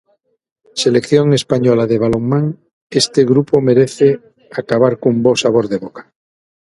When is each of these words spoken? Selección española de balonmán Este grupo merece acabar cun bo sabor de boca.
Selección 0.83 1.27
española 1.39 1.83
de 1.91 1.99
balonmán 2.03 2.45
Este 3.03 3.21
grupo 3.31 3.55
merece 3.69 4.07
acabar 4.61 4.93
cun 5.01 5.15
bo 5.23 5.31
sabor 5.43 5.65
de 5.71 5.77
boca. 5.85 6.03